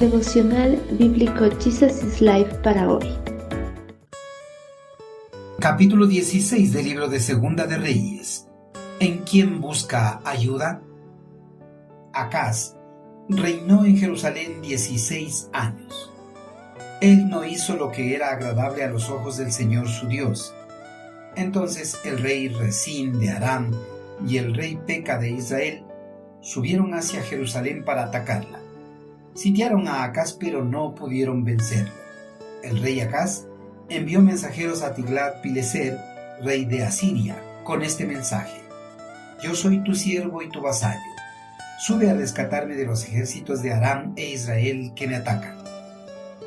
Devocional 0.00 0.76
Bíblico 0.98 1.48
Jesus 1.58 2.02
is 2.02 2.20
Life 2.20 2.54
para 2.62 2.86
hoy. 2.86 3.16
Capítulo 5.58 6.06
16 6.06 6.70
del 6.74 6.84
libro 6.84 7.08
de 7.08 7.18
Segunda 7.18 7.66
de 7.66 7.78
Reyes. 7.78 8.46
¿En 9.00 9.20
quién 9.20 9.58
busca 9.62 10.20
ayuda? 10.22 10.82
Acaz 12.12 12.76
reinó 13.30 13.86
en 13.86 13.96
Jerusalén 13.96 14.60
16 14.60 15.48
años. 15.54 16.12
Él 17.00 17.30
no 17.30 17.46
hizo 17.46 17.74
lo 17.76 17.90
que 17.90 18.14
era 18.14 18.32
agradable 18.32 18.84
a 18.84 18.88
los 18.88 19.08
ojos 19.08 19.38
del 19.38 19.50
Señor 19.50 19.88
su 19.88 20.08
Dios. 20.08 20.54
Entonces 21.36 21.98
el 22.04 22.18
rey 22.18 22.48
Resín 22.48 23.18
de 23.18 23.30
Aram 23.30 23.72
y 24.28 24.36
el 24.36 24.54
rey 24.54 24.78
Peca 24.86 25.16
de 25.16 25.30
Israel 25.30 25.86
subieron 26.42 26.92
hacia 26.92 27.22
Jerusalén 27.22 27.82
para 27.82 28.04
atacarla. 28.04 28.65
Sitiaron 29.36 29.86
a 29.86 30.02
Acaz 30.02 30.32
pero 30.32 30.64
no 30.64 30.94
pudieron 30.94 31.44
vencerlo. 31.44 31.92
El 32.62 32.80
rey 32.80 33.00
Acaz 33.00 33.44
envió 33.90 34.22
mensajeros 34.22 34.82
a 34.82 34.94
Tiglat-Pileser, 34.94 36.00
rey 36.42 36.64
de 36.64 36.84
Asiria, 36.84 37.36
con 37.62 37.82
este 37.82 38.06
mensaje: 38.06 38.62
Yo 39.42 39.54
soy 39.54 39.84
tu 39.84 39.94
siervo 39.94 40.40
y 40.40 40.48
tu 40.48 40.62
vasallo. 40.62 40.98
Sube 41.78 42.08
a 42.08 42.14
rescatarme 42.14 42.76
de 42.76 42.86
los 42.86 43.04
ejércitos 43.04 43.62
de 43.62 43.74
Aram 43.74 44.14
e 44.16 44.30
Israel 44.30 44.92
que 44.96 45.06
me 45.06 45.16
atacan. 45.16 45.58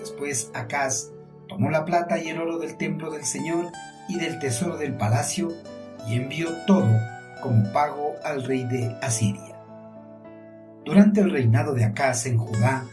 Después 0.00 0.50
Acaz 0.54 1.10
tomó 1.46 1.70
la 1.70 1.84
plata 1.84 2.18
y 2.18 2.28
el 2.28 2.40
oro 2.40 2.58
del 2.58 2.78
templo 2.78 3.10
del 3.10 3.24
Señor 3.24 3.66
y 4.08 4.18
del 4.18 4.38
tesoro 4.38 4.78
del 4.78 4.94
palacio 4.94 5.52
y 6.08 6.14
envió 6.14 6.48
todo 6.66 6.98
como 7.42 7.70
pago 7.70 8.14
al 8.24 8.44
rey 8.44 8.64
de 8.64 8.96
Asiria. 9.02 9.57
Durante 10.88 11.20
el 11.20 11.30
reinado 11.30 11.74
de 11.74 11.84
Acaz 11.84 12.24
en 12.24 12.38
Judá, 12.38 12.86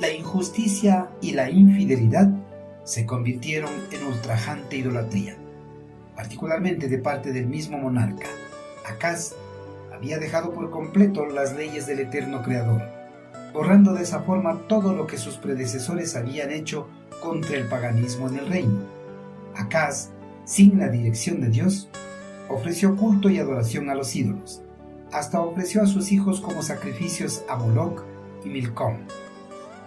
la 0.00 0.10
injusticia 0.10 1.10
y 1.20 1.32
la 1.32 1.50
infidelidad 1.50 2.30
se 2.84 3.04
convirtieron 3.04 3.70
en 3.92 4.06
ultrajante 4.06 4.78
idolatría, 4.78 5.36
particularmente 6.16 6.88
de 6.88 6.96
parte 6.96 7.34
del 7.34 7.46
mismo 7.46 7.76
monarca. 7.76 8.28
Acaz 8.88 9.34
había 9.94 10.16
dejado 10.16 10.54
por 10.54 10.70
completo 10.70 11.26
las 11.26 11.54
leyes 11.54 11.86
del 11.86 12.00
eterno 12.00 12.40
Creador, 12.40 12.80
borrando 13.52 13.92
de 13.92 14.04
esa 14.04 14.20
forma 14.20 14.66
todo 14.66 14.94
lo 14.94 15.06
que 15.06 15.18
sus 15.18 15.36
predecesores 15.36 16.16
habían 16.16 16.50
hecho 16.50 16.88
contra 17.22 17.58
el 17.58 17.68
paganismo 17.68 18.26
en 18.26 18.38
el 18.38 18.48
reino. 18.48 18.78
Acaz, 19.54 20.08
sin 20.46 20.78
la 20.78 20.88
dirección 20.88 21.42
de 21.42 21.50
Dios, 21.50 21.90
ofreció 22.48 22.96
culto 22.96 23.28
y 23.28 23.38
adoración 23.38 23.90
a 23.90 23.94
los 23.94 24.16
ídolos, 24.16 24.63
hasta 25.14 25.40
ofreció 25.40 25.82
a 25.82 25.86
sus 25.86 26.12
hijos 26.12 26.40
como 26.40 26.62
sacrificios 26.62 27.44
a 27.48 27.56
Moloch 27.56 28.02
y 28.44 28.48
Milcom. 28.48 28.96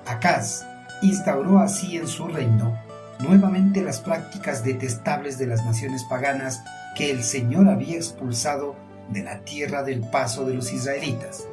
Acaz 0.06 0.66
instauró 1.02 1.60
así 1.60 1.98
en 1.98 2.08
su 2.08 2.28
reino 2.28 2.76
nuevamente 3.20 3.82
las 3.82 4.00
prácticas 4.00 4.64
detestables 4.64 5.38
de 5.38 5.48
las 5.48 5.66
naciones 5.66 6.04
paganas 6.04 6.64
que 6.96 7.12
el 7.12 7.24
Señor 7.24 7.68
había 7.68 7.96
expulsado 7.96 8.76
de 9.10 9.24
la 9.24 9.40
tierra 9.40 9.84
del 9.84 10.02
paso 10.02 10.46
de 10.46 10.54
los 10.54 10.72
israelitas. 10.72 11.48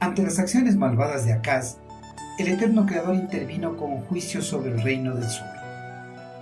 Ante 0.00 0.22
las 0.22 0.38
acciones 0.38 0.76
malvadas 0.76 1.24
de 1.24 1.32
Acaz, 1.32 1.78
el 2.38 2.48
eterno 2.48 2.86
Creador 2.86 3.14
intervino 3.14 3.76
con 3.76 3.98
juicio 4.02 4.42
sobre 4.42 4.72
el 4.72 4.82
reino 4.82 5.14
del 5.14 5.28
sur. 5.28 5.46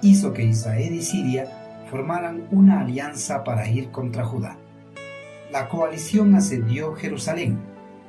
Hizo 0.02 0.32
que 0.32 0.44
Israel 0.44 0.94
y 0.94 1.02
Siria 1.02 1.46
formaran 1.90 2.46
una 2.50 2.80
alianza 2.80 3.44
para 3.44 3.68
ir 3.68 3.90
contra 3.90 4.24
Judá. 4.24 4.56
La 5.54 5.70
coalición 5.70 6.34
asedió 6.34 6.94
Jerusalén, 6.94 7.58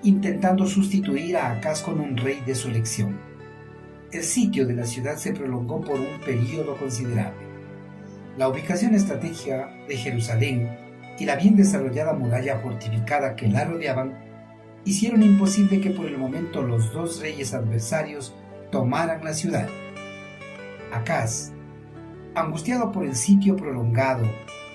intentando 0.04 0.66
sustituir 0.66 1.38
a 1.38 1.52
Acaz 1.52 1.82
con 1.82 2.02
un 2.02 2.18
rey 2.18 2.42
de 2.46 2.56
su 2.56 2.68
elección 2.68 3.18
el 4.16 4.24
sitio 4.24 4.66
de 4.66 4.74
la 4.74 4.86
ciudad 4.86 5.18
se 5.18 5.34
prolongó 5.34 5.82
por 5.82 6.00
un 6.00 6.20
periodo 6.26 6.78
considerable. 6.78 7.46
La 8.38 8.48
ubicación 8.48 8.96
estratégica 8.96 9.70
de 9.88 9.98
Jerusalén 9.98 10.78
y 11.20 11.26
la 11.26 11.36
bien 11.36 11.56
desarrollada 11.56 12.14
muralla 12.14 12.60
fortificada 12.60 13.36
que 13.36 13.48
la 13.48 13.66
rodeaban 13.66 14.18
hicieron 14.86 15.24
imposible 15.24 15.82
que 15.82 15.90
por 15.90 16.06
el 16.06 16.18
momento 16.18 16.62
los 16.62 16.94
dos 16.94 17.20
reyes 17.20 17.54
adversarios 17.54 18.36
tomaran 18.72 19.24
la 19.24 19.34
ciudad. 19.34 19.68
Acaz, 20.94 21.52
angustiado 22.36 22.92
por 22.92 23.06
el 23.06 23.16
sitio 23.16 23.56
prolongado, 23.56 24.26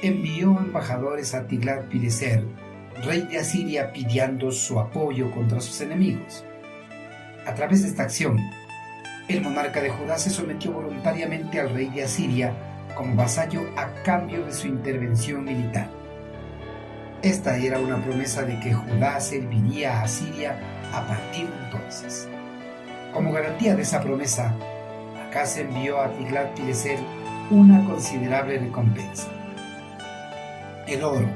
envió 0.02 0.58
embajadores 0.58 1.34
a 1.34 1.46
Tiglat-Pileser, 1.46 2.44
rey 3.04 3.22
de 3.22 3.38
Asiria, 3.38 3.92
pidiendo 3.92 4.50
su 4.50 4.78
apoyo 4.78 5.30
contra 5.30 5.60
sus 5.60 5.80
enemigos. 5.80 6.44
A 7.46 7.54
través 7.54 7.82
de 7.82 7.88
esta 7.88 8.02
acción, 8.02 8.38
el 9.28 9.40
monarca 9.40 9.80
de 9.80 9.90
Judá 9.90 10.18
se 10.18 10.30
sometió 10.30 10.72
voluntariamente 10.72 11.60
al 11.60 11.70
rey 11.70 11.88
de 11.88 12.04
Asiria 12.04 12.52
como 12.94 13.14
vasallo 13.14 13.62
a 13.76 13.88
cambio 14.02 14.44
de 14.44 14.52
su 14.52 14.66
intervención 14.66 15.44
militar. 15.44 15.88
Esta 17.22 17.56
era 17.56 17.78
una 17.78 18.02
promesa 18.02 18.42
de 18.42 18.58
que 18.60 18.74
Judá 18.74 19.20
serviría 19.20 20.00
a 20.00 20.02
Asiria 20.04 20.58
a 20.92 21.06
partir 21.06 21.48
de 21.48 21.64
entonces. 21.66 22.28
Como 23.12 23.32
garantía 23.32 23.74
de 23.74 23.82
esa 23.82 24.00
promesa, 24.00 24.54
se 25.44 25.62
envió 25.62 26.00
a 26.00 26.10
Tiglat-Pileser 26.10 26.98
una 27.50 27.84
considerable 27.84 28.58
recompensa. 28.58 29.28
El 30.86 31.02
oro 31.02 31.28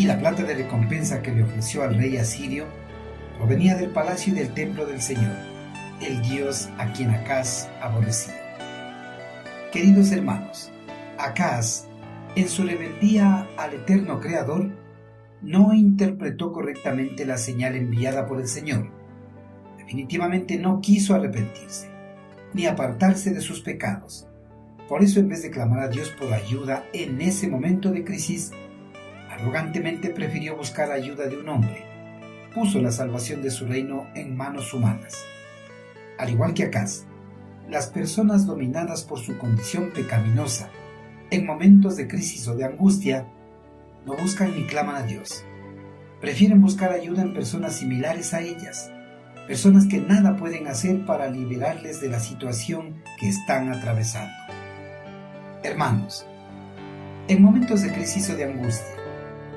y 0.00 0.04
la 0.06 0.18
plata 0.18 0.44
de 0.44 0.54
recompensa 0.54 1.20
que 1.20 1.30
le 1.30 1.42
ofreció 1.42 1.82
al 1.82 1.94
rey 1.94 2.16
asirio 2.16 2.64
provenía 3.36 3.76
del 3.76 3.90
palacio 3.90 4.32
y 4.32 4.36
del 4.36 4.54
templo 4.54 4.86
del 4.86 5.02
Señor 5.02 5.36
el 6.00 6.22
Dios 6.22 6.70
a 6.78 6.90
quien 6.94 7.10
Acaz 7.10 7.68
aborrecía. 7.82 8.34
Queridos 9.70 10.10
hermanos, 10.10 10.72
Acaz, 11.18 11.86
en 12.34 12.48
su 12.48 12.62
rebeldía 12.62 13.46
al 13.58 13.74
eterno 13.74 14.20
Creador, 14.20 14.70
no 15.42 15.74
interpretó 15.74 16.50
correctamente 16.50 17.26
la 17.26 17.36
señal 17.36 17.76
enviada 17.76 18.26
por 18.26 18.40
el 18.40 18.48
Señor. 18.48 18.90
Definitivamente 19.76 20.58
no 20.58 20.80
quiso 20.80 21.14
arrepentirse, 21.14 21.90
ni 22.54 22.64
apartarse 22.64 23.34
de 23.34 23.42
sus 23.42 23.60
pecados. 23.60 24.26
Por 24.88 25.02
eso, 25.02 25.20
en 25.20 25.28
vez 25.28 25.42
de 25.42 25.50
clamar 25.50 25.80
a 25.80 25.88
Dios 25.88 26.08
por 26.18 26.32
ayuda 26.32 26.86
en 26.94 27.20
ese 27.20 27.48
momento 27.48 27.90
de 27.90 28.02
crisis, 28.02 28.52
arrogantemente 29.40 30.10
prefirió 30.10 30.56
buscar 30.56 30.92
ayuda 30.92 31.26
de 31.26 31.38
un 31.38 31.48
hombre. 31.48 31.84
Puso 32.54 32.80
la 32.80 32.92
salvación 32.92 33.42
de 33.42 33.50
su 33.50 33.66
reino 33.66 34.06
en 34.14 34.36
manos 34.36 34.74
humanas. 34.74 35.24
Al 36.18 36.30
igual 36.30 36.52
que 36.52 36.64
Acaz, 36.64 37.04
las 37.68 37.86
personas 37.86 38.46
dominadas 38.46 39.04
por 39.04 39.18
su 39.18 39.38
condición 39.38 39.92
pecaminosa, 39.94 40.68
en 41.30 41.46
momentos 41.46 41.96
de 41.96 42.08
crisis 42.08 42.46
o 42.48 42.56
de 42.56 42.64
angustia, 42.64 43.26
no 44.04 44.16
buscan 44.16 44.54
ni 44.54 44.66
claman 44.66 44.96
a 44.96 45.02
Dios. 45.02 45.44
Prefieren 46.20 46.60
buscar 46.60 46.92
ayuda 46.92 47.22
en 47.22 47.32
personas 47.32 47.76
similares 47.76 48.34
a 48.34 48.40
ellas, 48.40 48.90
personas 49.46 49.86
que 49.86 50.00
nada 50.00 50.36
pueden 50.36 50.66
hacer 50.66 51.06
para 51.06 51.30
liberarles 51.30 52.00
de 52.00 52.08
la 52.08 52.20
situación 52.20 53.02
que 53.18 53.28
están 53.28 53.72
atravesando. 53.72 54.32
Hermanos, 55.62 56.26
en 57.28 57.42
momentos 57.42 57.82
de 57.82 57.92
crisis 57.92 58.28
o 58.30 58.36
de 58.36 58.44
angustia, 58.44 58.99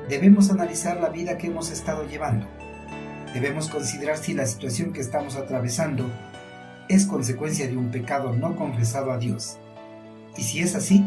debemos 0.10 0.50
analizar 0.50 1.00
la 1.00 1.10
vida 1.10 1.38
que 1.38 1.48
hemos 1.48 1.72
estado 1.72 2.08
llevando. 2.08 2.48
Debemos 3.34 3.70
considerar 3.70 4.18
si 4.18 4.34
la 4.34 4.46
situación 4.46 4.94
que 4.94 5.02
estamos 5.02 5.36
atravesando 5.36 6.10
es 6.90 7.06
consecuencia 7.06 7.68
de 7.68 7.78
un 7.78 7.90
pecado 7.90 8.34
no 8.34 8.56
confesado 8.56 9.12
a 9.12 9.18
Dios. 9.18 9.58
Y 10.38 10.44
si 10.44 10.60
es 10.60 10.76
así, 10.76 11.04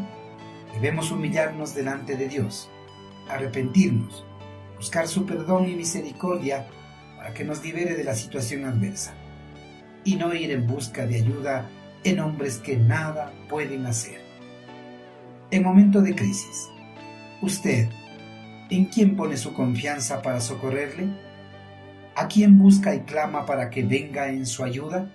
debemos 0.75 1.11
humillarnos 1.11 1.75
delante 1.75 2.17
de 2.17 2.29
Dios, 2.29 2.69
arrepentirnos, 3.29 4.25
buscar 4.77 5.09
su 5.09 5.27
perdón 5.27 5.69
y 5.69 5.77
misericordia 5.77 6.67
para 7.17 7.35
que 7.35 7.45
nos 7.45 7.63
libere 7.63 7.95
de 7.95 8.05
la 8.05 8.15
situación 8.15 8.65
adversa, 8.65 9.15
y 10.05 10.17
no 10.17 10.35
ir 10.35 10.51
en 10.51 10.67
busca 10.67 11.07
de 11.07 11.17
ayuda 11.17 11.69
en 12.05 12.21
hombres 12.21 12.59
que 12.59 12.77
nada 12.77 13.33
pueden 13.49 13.87
hacer. 13.87 14.21
En 15.51 15.63
momento 15.63 16.01
de 16.03 16.15
crisis, 16.15 16.69
usted, 17.43 17.89
¿en 18.71 18.87
quién 18.87 19.17
pone 19.17 19.37
su 19.37 19.53
confianza 19.55 20.23
para 20.23 20.41
socorrerle? 20.41 21.09
¿A 22.15 22.29
quién 22.29 22.59
busca 22.59 22.95
y 22.95 23.01
clama 23.01 23.47
para 23.47 23.71
que 23.71 23.83
venga 23.83 24.29
en 24.29 24.47
su 24.47 24.65
ayuda? 24.65 25.11